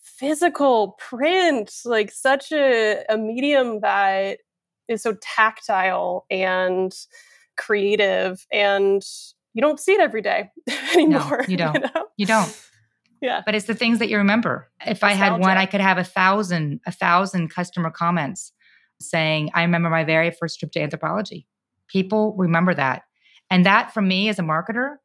[0.00, 4.38] physical print, like such a, a medium that
[4.88, 6.92] is so tactile and
[7.56, 9.02] creative and
[9.54, 10.50] you don't see it every day
[10.94, 11.38] anymore.
[11.38, 11.74] No, you don't.
[11.74, 12.06] You, know?
[12.16, 12.68] you don't.
[13.20, 13.42] Yeah.
[13.44, 14.70] But it's the things that you remember.
[14.80, 15.12] If Nostalgia.
[15.12, 18.52] I had one, I could have a thousand, a thousand customer comments
[19.00, 21.46] saying, I remember my very first trip to Anthropologie.
[21.88, 23.02] People remember that.
[23.50, 24.96] And that for me as a marketer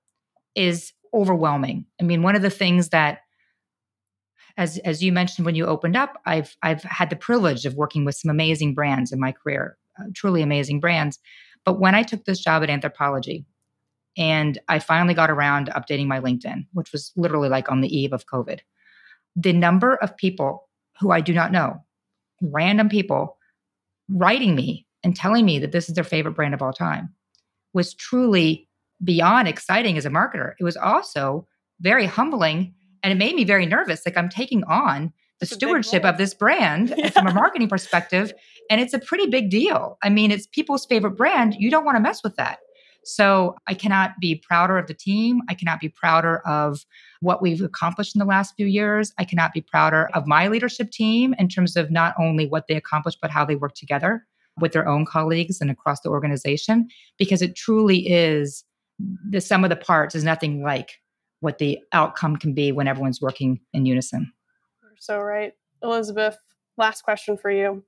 [0.55, 1.85] is overwhelming.
[1.99, 3.19] I mean, one of the things that
[4.57, 8.05] as as you mentioned when you opened up, I've I've had the privilege of working
[8.05, 11.19] with some amazing brands in my career, uh, truly amazing brands.
[11.63, 13.45] But when I took this job at Anthropologie,
[14.17, 17.95] and I finally got around to updating my LinkedIn, which was literally like on the
[17.95, 18.61] eve of COVID,
[19.35, 20.67] the number of people
[20.99, 21.83] who I do not know,
[22.41, 23.37] random people,
[24.09, 27.13] writing me and telling me that this is their favorite brand of all time,
[27.73, 28.67] was truly
[29.03, 30.53] beyond exciting as a marketer.
[30.59, 31.47] It was also
[31.79, 32.73] very humbling
[33.03, 34.05] and it made me very nervous.
[34.05, 37.09] Like I'm taking on the stewardship of this brand yeah.
[37.11, 38.33] from a marketing perspective.
[38.71, 39.97] And it's a pretty big deal.
[40.03, 41.55] I mean, it's people's favorite brand.
[41.59, 42.57] You don't want to mess with that.
[43.03, 45.41] So I cannot be prouder of the team.
[45.47, 46.85] I cannot be prouder of
[47.21, 49.13] what we've accomplished in the last few years.
[49.17, 52.75] I cannot be prouder of my leadership team in terms of not only what they
[52.75, 54.25] accomplished, but how they work together
[54.59, 56.87] with their own colleagues and across the organization,
[57.17, 58.63] because it truly is
[59.29, 60.93] the sum of the parts is nothing like
[61.39, 64.31] what the outcome can be when everyone's working in unison.
[64.81, 65.53] You're so right.
[65.83, 66.37] Elizabeth,
[66.77, 67.83] last question for you.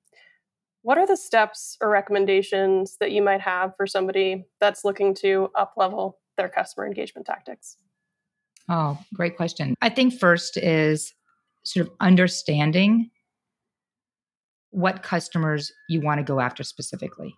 [0.81, 5.49] What are the steps or recommendations that you might have for somebody that's looking to
[5.55, 7.75] up level their customer engagement tactics?
[8.69, 9.75] Oh, great question.
[9.81, 11.13] I think first is
[11.63, 13.09] sort of understanding
[14.71, 17.33] what customers you want to go after specifically.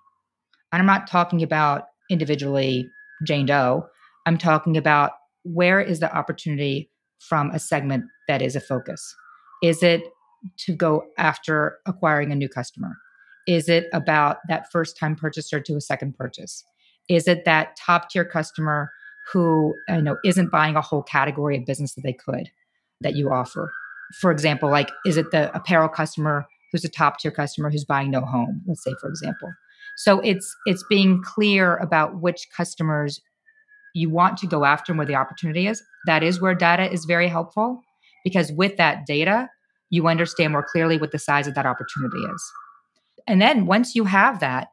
[0.71, 2.89] And I'm not talking about individually
[3.25, 3.85] Jane Doe.
[4.25, 5.11] I'm talking about
[5.43, 9.15] where is the opportunity from a segment that is a focus?
[9.63, 10.03] Is it
[10.57, 12.93] to go after acquiring a new customer?
[13.47, 16.63] Is it about that first time purchaser to a second purchase?
[17.09, 18.91] Is it that top tier customer
[19.31, 22.49] who you know isn't buying a whole category of business that they could
[23.01, 23.71] that you offer?
[24.19, 28.11] For example, like is it the apparel customer who's a top tier customer who's buying
[28.11, 28.61] no home?
[28.67, 29.51] Let's say, for example.
[29.97, 33.19] So it's it's being clear about which customers
[33.93, 35.83] you want to go after and where the opportunity is.
[36.05, 37.81] That is where data is very helpful
[38.23, 39.49] because with that data,
[39.89, 42.51] you understand more clearly what the size of that opportunity is.
[43.27, 44.69] And then once you have that,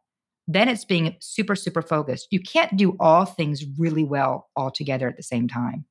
[0.46, 2.28] then it's being super, super focused.
[2.30, 5.84] You can't do all things really well all together at the same time.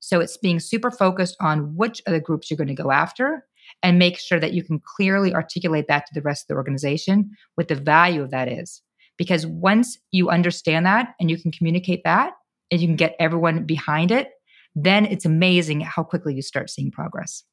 [0.00, 3.46] So it's being super focused on which of the groups you're going to go after
[3.82, 7.30] and make sure that you can clearly articulate that to the rest of the organization
[7.54, 8.82] what the value of that is.
[9.16, 12.32] Because once you understand that and you can communicate that,
[12.70, 14.30] and you can get everyone behind it,
[14.74, 17.44] then it's amazing how quickly you start seeing progress.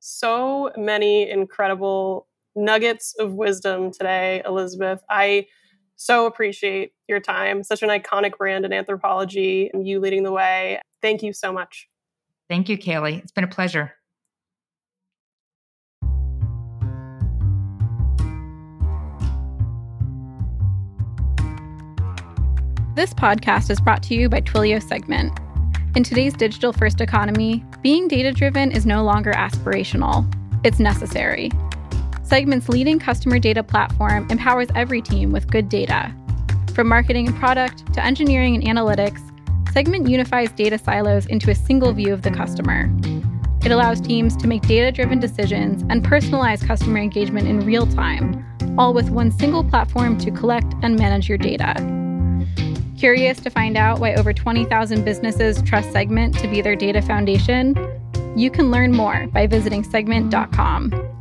[0.00, 2.26] So many incredible
[2.56, 5.02] nuggets of wisdom today, Elizabeth.
[5.08, 5.46] I
[5.96, 7.62] so appreciate your time.
[7.62, 10.80] Such an iconic brand in Anthropologie and you leading the way.
[11.00, 11.88] Thank you so much.
[12.48, 13.22] Thank you, Kailey.
[13.22, 13.92] It's been a pleasure.
[22.94, 25.32] This podcast is brought to you by Twilio Segment.
[25.96, 30.30] In today's digital first economy, being data driven is no longer aspirational,
[30.62, 31.50] it's necessary.
[32.22, 36.14] Segment's leading customer data platform empowers every team with good data.
[36.74, 39.22] From marketing and product to engineering and analytics,
[39.72, 42.92] Segment unifies data silos into a single view of the customer.
[43.64, 48.44] It allows teams to make data driven decisions and personalize customer engagement in real time,
[48.76, 52.01] all with one single platform to collect and manage your data.
[53.02, 57.74] Curious to find out why over 20,000 businesses trust Segment to be their data foundation?
[58.36, 61.11] You can learn more by visiting segment.com.